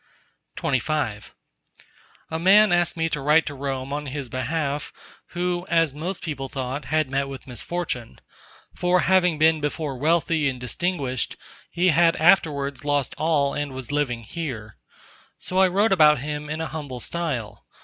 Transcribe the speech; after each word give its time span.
XXV 0.57 1.29
A 2.31 2.39
man 2.39 2.71
asked 2.71 2.97
me 2.97 3.07
to 3.09 3.21
write 3.21 3.45
to 3.45 3.53
Rome 3.53 3.93
on 3.93 4.07
his 4.07 4.29
behalf 4.29 4.91
who, 5.27 5.67
as 5.69 5.93
most 5.93 6.23
people 6.23 6.49
thought, 6.49 6.85
had 6.85 7.07
met 7.11 7.27
with 7.27 7.45
misfortune; 7.45 8.17
for 8.73 9.01
having 9.01 9.37
been 9.37 9.61
before 9.61 9.95
wealthy 9.95 10.49
and 10.49 10.59
distinguished, 10.59 11.35
he 11.69 11.89
had 11.89 12.15
afterwards 12.15 12.83
lost 12.83 13.13
all 13.19 13.53
and 13.53 13.73
was 13.73 13.91
living 13.91 14.23
here. 14.23 14.75
So 15.37 15.59
I 15.59 15.67
wrote 15.67 15.91
about 15.91 16.17
him 16.17 16.49
in 16.49 16.61
a 16.61 16.65
humble 16.73 16.99
style. 16.99 17.63